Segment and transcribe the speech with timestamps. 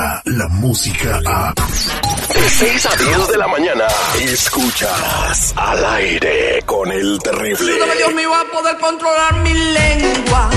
[0.00, 1.54] llega la música a...
[1.54, 3.86] De 6 a 10 de la mañana,
[4.20, 7.72] escuchas al aire con el terrible.
[7.72, 10.50] Ayúdame Dios mío a poder controlar mi lengua.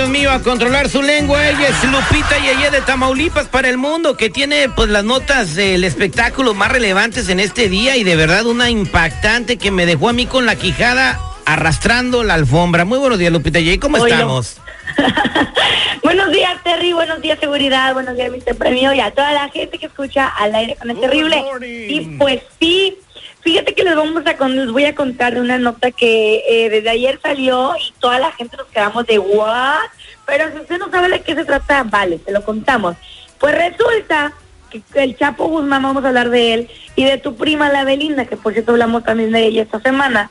[0.00, 1.46] Dios mío, a controlar su lengua.
[1.46, 5.84] Ella es Lupita Yeye de Tamaulipas para el mundo, que tiene pues las notas del
[5.84, 10.14] espectáculo más relevantes en este día y de verdad una impactante que me dejó a
[10.14, 12.86] mí con la quijada arrastrando la alfombra.
[12.86, 14.14] Muy buenos días, Lupita Yeye, ¿cómo Oilo.
[14.14, 14.56] estamos?
[16.02, 16.94] buenos días, Terry.
[16.94, 17.92] Buenos días, seguridad.
[17.92, 18.56] Buenos días, Mr.
[18.56, 18.94] Premio.
[18.94, 21.44] Y a toda la gente que escucha al aire con el terrible.
[21.60, 22.96] Y pues sí,
[23.40, 26.90] fíjate que les vamos a les voy a contar de una nota que eh, desde
[26.90, 29.78] ayer salió y toda la gente nos quedamos de what.
[30.26, 32.96] Pero si usted no sabe de qué se trata, vale, te lo contamos.
[33.38, 34.32] Pues resulta
[34.70, 38.26] que el Chapo Guzmán, vamos a hablar de él, y de tu prima la Belinda,
[38.26, 40.30] que por cierto hablamos también de ella esta semana.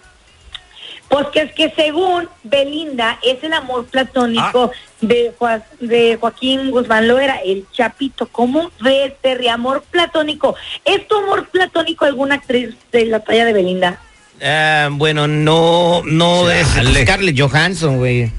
[1.09, 4.71] Pues que es que según Belinda es el amor platónico
[5.02, 8.27] de, Joa- de Joaquín Guzmán Loera, el Chapito.
[8.27, 9.47] ¿Cómo ves, Terry?
[9.47, 10.55] Amor platónico.
[10.85, 13.99] ¿Es tu amor platónico alguna actriz de la talla de Belinda?
[14.43, 18.31] Ah, bueno, no, no es Scarlett Johansson, güey.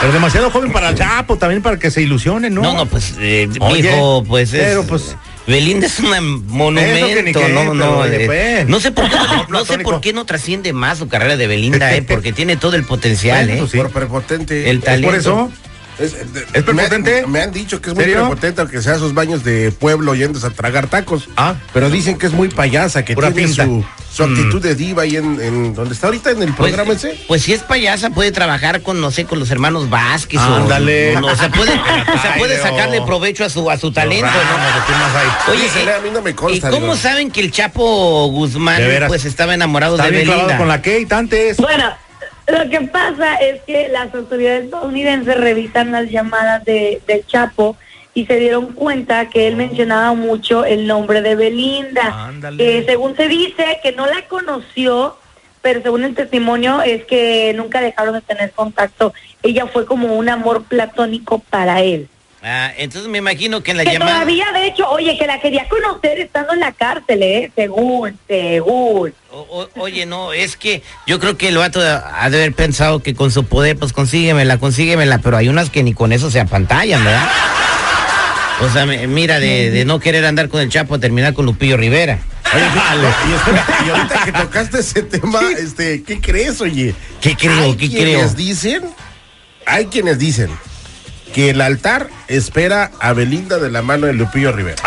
[0.00, 2.62] Pero demasiado joven para el Chapo, también para que se ilusione, ¿no?
[2.62, 4.62] No, no, pues, eh, Oye, mijo, pues es.
[4.62, 5.16] pero, pues-
[5.46, 8.68] Belinda es un que monumento, no, no, pero, oye, eh, pues.
[8.68, 9.16] no sé por qué,
[9.48, 12.76] no, sé por qué no trasciende más su carrera de Belinda, eh, porque tiene todo
[12.76, 13.58] el potencial, Bueno, eh.
[13.60, 13.78] pues sí.
[13.78, 14.70] Por prepotente.
[14.70, 15.08] El ¿Es talento.
[15.08, 15.52] por eso?
[15.98, 16.14] Es,
[16.52, 17.22] ¿Es prepotente?
[17.22, 18.20] Me, me han dicho que es muy ¿Serio?
[18.20, 21.28] prepotente aunque sea sus baños de pueblo yéndose a tragar tacos.
[21.36, 21.54] Ah.
[21.72, 23.64] Pero dicen que es muy payasa, que Pura tiene pinta.
[23.64, 26.92] su, su actitud de diva ahí en, en donde está ahorita en el Pues, programa
[26.94, 27.18] ese.
[27.28, 31.16] pues si es payasa puede trabajar con no sé con los hermanos Vázquez Ándale.
[31.16, 31.72] o, no, o sea puede
[32.14, 33.06] o sea, puede Ay, sacarle no.
[33.06, 34.32] provecho a su a su talento ¿no?
[34.86, 35.52] ¿qué más hay?
[35.52, 36.96] Oye, Dísele, eh, a mí no me consta, ¿y cómo digo.
[36.96, 40.58] saben que el Chapo Guzmán pues estaba enamorado Está de bien Belinda?
[40.58, 41.56] con la Kate antes.
[41.56, 41.90] Bueno,
[42.46, 47.76] lo que pasa es que las autoridades estadounidenses revisan las llamadas de, del Chapo
[48.14, 52.28] y se dieron cuenta que él mencionaba mucho el nombre de Belinda.
[52.28, 52.78] Ándale.
[52.78, 55.16] Eh, según se dice que no la conoció,
[55.60, 59.12] pero según el testimonio es que nunca dejaron de tener contacto.
[59.42, 62.08] Ella fue como un amor platónico para él.
[62.48, 65.40] Ah, entonces me imagino que en la Que llamada todavía, de hecho, oye, que la
[65.40, 67.50] quería conocer estando en la cárcel, ¿eh?
[67.56, 69.12] Según, según.
[69.32, 73.02] O- o- oye, no, es que yo creo que el vato ha de haber pensado
[73.02, 76.38] que con su poder, pues consíguemela, consíguemela, pero hay unas que ni con eso se
[76.38, 77.28] apantallan, ¿verdad?
[78.62, 81.46] O sea, me- mira, de, de no querer andar con el Chapo a terminar con
[81.46, 82.20] Lupillo Rivera.
[82.54, 82.64] Oye,
[83.28, 86.94] y, espera, y ahorita que tocaste ese tema, este, ¿qué crees, oye?
[87.20, 87.76] ¿Qué creo?
[87.76, 88.34] ¿Qué quienes creo?
[88.34, 88.82] dicen,
[89.66, 90.48] hay quienes dicen
[91.36, 94.82] que el altar espera a Belinda de la mano de Lupillo Rivera.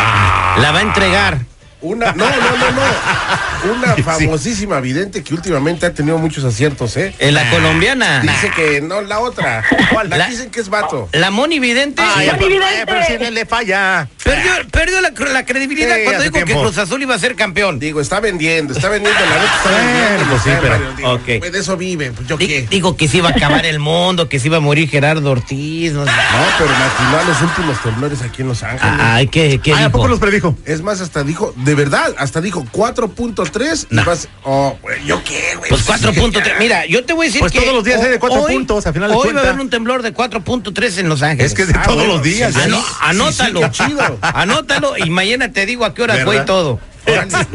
[0.59, 1.48] La va a entregar.
[1.81, 3.73] Una, no, no, no, no.
[3.73, 7.13] Una famosísima vidente que últimamente ha tenido muchos aciertos, ¿eh?
[7.19, 8.19] En la colombiana.
[8.21, 9.63] Dice que no, la otra.
[10.09, 11.07] La, La- dicen que es vato.
[11.13, 12.01] La Moni Vidente.
[12.01, 12.81] Ay, Moni pero, Vidente.
[12.81, 14.09] eh, pero si le, le falla.
[14.23, 16.53] Perdió, perdió la, la credibilidad Sí, cuando dijo que.
[16.53, 17.79] Cruz Azul iba a ser campeón.
[17.79, 20.25] Digo, está vendiendo, está vendiendo, la neta está vendiendo.
[20.31, 21.39] pues sí, pero- Mario, digo, ok.
[21.39, 22.67] pues de eso vive, pues yo Di- qué.
[22.69, 25.93] Dijo que se iba a acabar el mundo, que se iba a morir Gerardo Ortiz.
[25.93, 26.11] No sé.
[26.11, 28.93] No, pero maquinó a los últimos temblores aquí en Los Ángeles.
[28.99, 30.55] Ay, ¿qué, qué Ay, ¿A poco los predijo?
[30.65, 34.03] Es más, hasta dijo, de verdad, hasta dijo 4.3 y No.
[34.03, 35.69] vas, oh, güey, ¿yo qué, güey?
[35.69, 36.43] Pues Sí, 4.3.
[36.47, 36.55] ya.
[36.57, 37.59] Mira, yo te voy a decir Pues que.
[37.61, 39.59] todos los días hay de cuatro hoy- puntos, a final de Hoy va a haber
[39.61, 41.51] un temblor de 4.3 en Los Ángeles.
[41.51, 42.53] Es que es de Ah, todos bueno, los días.
[42.55, 42.71] sí, ¿eh?
[42.71, 43.61] sí, anótalo.
[43.61, 44.17] sí, chido.
[44.21, 46.79] Anótalo y mañana te digo a qué hora fue y todo.
[47.09, 47.47] Pues,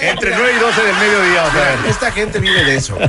[0.00, 1.76] Entre mira, 9 y 12 del mediodía, o sea.
[1.88, 3.08] Esta gente vive de eso, güey.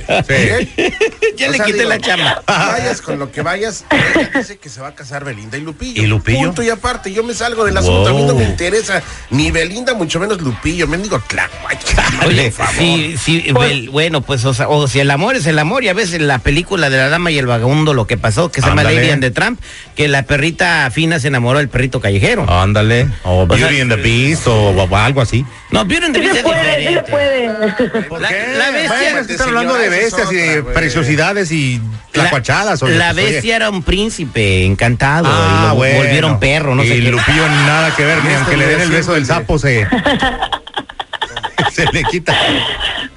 [1.38, 2.44] Ya O le sea, quité digo, la chamba.
[2.48, 6.02] Vayas con lo que vayas, ella dice que se va a casar Belinda y Lupillo.
[6.04, 6.40] ¿Y Lupillo?
[6.48, 8.40] Punto y aparte, yo me salgo del asunto, a mí no Wow.
[8.40, 10.88] me interesa ni Belinda, mucho menos Lupillo.
[10.88, 11.96] Me digo, tlacuache,
[12.26, 12.74] Oye, por favor.
[12.76, 15.90] sí, sí, Bel- bueno, pues, o, sea, o si el amor es el amor, y
[15.90, 18.68] a veces la película de la dama y el vagabundo, lo que pasó, que se
[18.68, 18.84] llama.
[18.84, 19.60] Lady and the Tramp,
[19.96, 22.50] que la perrita fina se enamoró del perrito callejero.
[22.50, 23.08] Ándale.
[23.24, 25.46] O sea, Beauty and the Beast o, o algo así.
[25.72, 27.48] No, vieron de Sí se puede, sí se puede.
[27.48, 31.82] La- la bestia- Bueno, es que están hablando de bestias y de preciosidades y
[32.12, 32.82] tlacuachadas.
[32.84, 33.34] oye, la pues, oye.
[33.34, 35.98] bestia era un príncipe encantado Ah, y lo bueno.
[35.98, 37.02] volvieron perro, no y sé qué.
[37.10, 39.88] Lupillo nada que ver, ni Este aunque le den el beso del sapo se...
[41.72, 42.36] se le quita.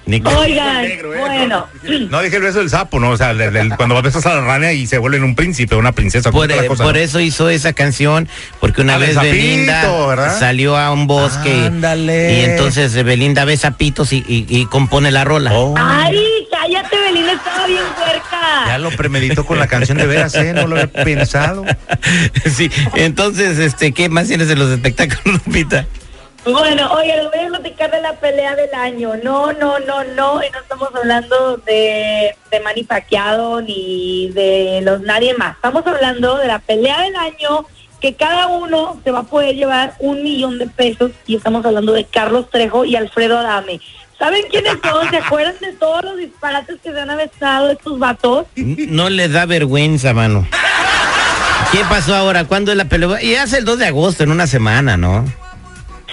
[0.06, 1.18] Ni- Oigan, negro, ¿eh?
[1.18, 1.66] bueno.
[2.10, 3.10] No dije el beso del sapo, ¿no?
[3.10, 5.90] O sea, el- el- cuando besas a la rana y se vuelven un príncipe, una
[5.90, 6.30] princesa.
[6.30, 7.00] Por, eh, cosa, por ¿no?
[7.00, 8.28] eso hizo esa canción,
[8.60, 10.38] porque una vez sapito, Belinda ¿verdad?
[10.38, 12.38] salió a un bosque Ándale.
[12.38, 15.50] y entonces eh, Belinda ve sapitos y, y- y compone la rola.
[15.52, 18.66] Oh, Ay, cállate, Belinda estaba bien cerca.
[18.68, 20.52] ya lo premeditó con la canción de veras, ¿eh?
[20.52, 21.64] No lo había pensado.
[22.54, 25.84] sí, entonces, este, ¿qué más tienes en los espectáculos, Lupita?
[26.46, 29.14] Bueno, oye, les voy a platicar de la pelea del año.
[29.22, 35.00] No, no, no, no, y no estamos hablando de, de Manny Pacquiao ni de los
[35.00, 35.56] nadie más.
[35.56, 37.66] Estamos hablando de la pelea del año
[38.00, 41.92] que cada uno se va a poder llevar un millón de pesos y estamos hablando
[41.92, 43.80] de Carlos Trejo y Alfredo Adame.
[44.16, 45.10] ¿Saben quiénes son?
[45.10, 48.46] ¿Se acuerdan de todos los disparates que se han avestado estos vatos?
[48.54, 50.46] No le da vergüenza, mano.
[51.72, 52.44] ¿Qué pasó ahora?
[52.44, 53.20] ¿Cuándo es la pelea?
[53.20, 55.24] Y hace el 2 de agosto, en una semana, ¿no?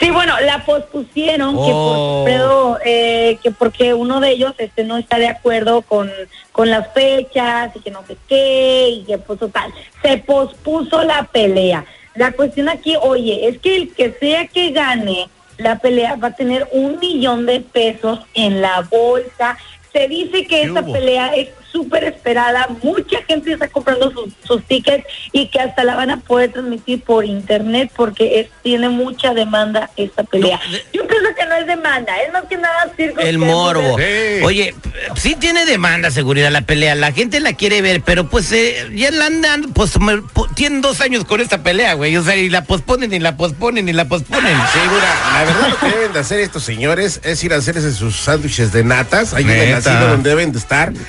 [0.04, 2.26] Sí, bueno, la pospusieron que Oh.
[2.26, 6.12] por eh, que porque uno de ellos este no está de acuerdo con,
[6.52, 11.24] con las fechas y que no sé qué y que pues total, se pospuso la
[11.24, 11.86] pelea.
[12.16, 16.36] La cuestión aquí, oye, es que el que sea que gane la pelea va a
[16.36, 19.58] tener un millón de pesos en la bolsa.
[19.94, 25.04] Se dice que esta pelea es súper esperada, mucha gente está comprando sus, sus tickets
[25.32, 29.90] y que hasta la van a poder transmitir por internet porque es, tiene mucha demanda
[29.98, 30.60] esta pelea.
[30.66, 33.20] No, de- Yo pienso que no es demanda, es más que nada circo.
[33.22, 33.98] El morbo.
[33.98, 34.44] Sí.
[34.44, 34.76] Oye,
[35.16, 39.10] sí tiene demanda seguridad la pelea, la gente la quiere ver, pero pues eh, ya
[39.12, 42.50] la andan, pues me- po- tienen dos años con esta pelea, güey, o sea, y
[42.50, 44.56] la posponen, y la posponen, y la posponen.
[44.72, 48.16] Segura, la verdad lo que deben de hacer estos señores es ir a hacerse sus
[48.18, 49.82] sándwiches de natas, ahí en
[50.12, 50.94] donde deben de estar.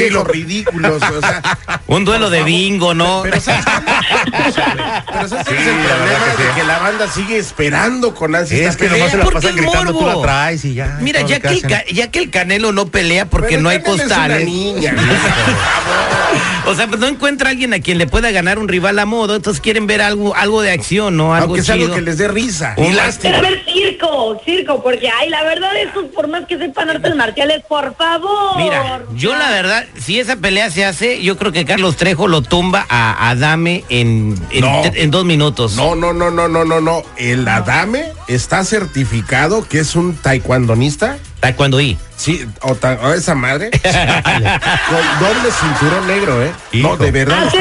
[0.00, 0.24] Asilo.
[0.24, 1.42] viejos ridículos, o sea.
[1.86, 3.20] Un duelo de bingo, ¿no?
[3.22, 3.64] Pero ¿sabes
[4.26, 6.04] Pero ¿sabes cuál es el Sí, la problema?
[6.04, 6.54] verdad que de sí.
[6.60, 8.98] que la banda sigue esperando con ansia Es esta que pelea.
[8.98, 10.98] nomás se la ¿Por pasan qué gritando, tú la traes y ya.
[11.00, 11.62] Mira, ya que, el,
[11.94, 14.44] ya que el Canelo no pelea porque Pero no hay Canelo es una costales.
[16.66, 19.06] O sea, pues no encuentra a alguien a quien le pueda ganar un rival a
[19.06, 21.34] modo, entonces quieren ver algo, algo de acción, ¿no?
[21.34, 21.96] Algo Aunque sea algo chido.
[21.96, 22.74] que les dé risa.
[22.76, 23.40] Y lástima.
[23.40, 27.62] ver, circo, circo, porque ay, la verdad es que por más que sepan artes marciales,
[27.68, 28.56] por favor.
[28.56, 32.42] Mira, yo la verdad, si esa pelea se hace, yo creo que Carlos Trejo lo
[32.42, 34.82] tumba a Adame en, en, No.
[34.84, 35.74] en dos minutos.
[35.76, 37.02] No, no, no, no, no, no, no.
[37.16, 41.18] El Adame está certificado que es un taekwondonista.
[41.40, 41.98] Taekwondo I.
[42.16, 43.70] Sí, o, ta- o esa madre.
[43.80, 46.52] con doble cinturón negro, ¿eh?
[46.74, 47.46] No, de verdad.
[47.46, 47.58] Hace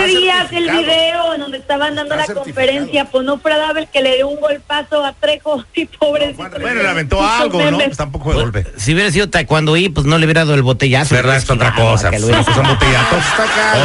[0.51, 4.15] el video en donde estaban dando Está la conferencia, pues no fuera Dabel que le
[4.17, 6.43] dio un golpazo a Trejo y pobrecito.
[6.43, 7.77] No, Bueno, le aventó algo, ¿no?
[7.77, 8.65] Pues tampoco de golpe.
[8.77, 11.15] Si hubiera sido Taekwondo I, pues no le hubiera dado el botellazo.
[11.15, 12.09] Verdad, es otra cosa.
[12.09, 13.23] Pues, son botellazos.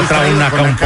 [0.03, 0.77] Otra una con.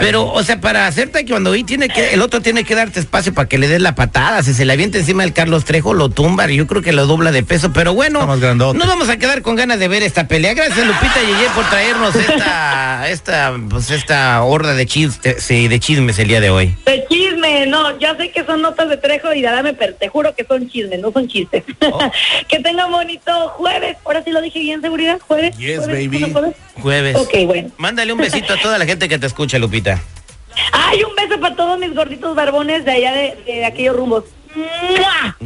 [0.00, 3.32] Pero, o sea, para hacer taekwondo y tiene que, el otro tiene que darte espacio
[3.34, 4.42] para que le des la patada.
[4.42, 7.06] Si se le avienta encima el Carlos Trejo, lo tumba y yo creo que lo
[7.06, 7.72] dobla de peso.
[7.72, 10.54] Pero bueno, nos vamos a quedar con ganas de ver esta pelea.
[10.54, 16.18] Gracias, Lupita Yeye, por traernos esta, esta, pues esta horda de chistes, sí, de chismes
[16.18, 16.74] el día de hoy.
[16.86, 20.08] De chisme, no, ya sé que son notas de Trejo y de Adame, pero te
[20.08, 21.64] juro que son chismes, no son chistes.
[21.80, 21.98] Oh.
[22.48, 25.56] que tengan bonito jueves, ahora sí lo dije bien, seguridad, jueves.
[25.56, 26.32] Yes, jueves, baby.
[26.32, 26.56] jueves.
[26.80, 27.16] Jueves.
[27.16, 27.70] Ok, bueno.
[27.76, 30.00] Mándale un besito a toda la gente que te escucha, Lupita.
[30.72, 34.24] Ay, un beso para todos mis gorditos barbones de allá de, de aquellos rumbos.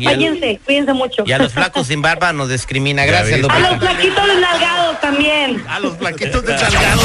[0.03, 1.25] Cállense, cuídense mucho.
[1.27, 3.05] Y a los flacos sin barba nos discrimina.
[3.05, 3.51] Gracias, ves.
[3.51, 3.91] A los Lupita.
[3.93, 5.65] flaquitos desnalgados también.
[5.69, 7.05] A los plaquetos de salgados.